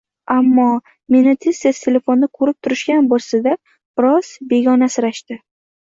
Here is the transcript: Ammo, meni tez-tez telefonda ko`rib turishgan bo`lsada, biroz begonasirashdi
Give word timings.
Ammo, 0.35 0.63
meni 1.15 1.33
tez-tez 1.43 1.83
telefonda 1.83 2.29
ko`rib 2.39 2.57
turishgan 2.69 3.11
bo`lsada, 3.13 3.53
biroz 4.01 4.33
begonasirashdi 4.55 5.39